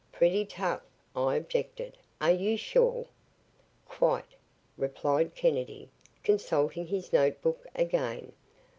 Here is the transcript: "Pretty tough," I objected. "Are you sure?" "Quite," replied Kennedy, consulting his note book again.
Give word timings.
"Pretty 0.11 0.45
tough," 0.45 0.81
I 1.15 1.35
objected. 1.35 1.95
"Are 2.19 2.31
you 2.31 2.57
sure?" 2.57 3.05
"Quite," 3.85 4.33
replied 4.75 5.35
Kennedy, 5.35 5.91
consulting 6.23 6.87
his 6.87 7.13
note 7.13 7.39
book 7.43 7.67
again. 7.75 8.31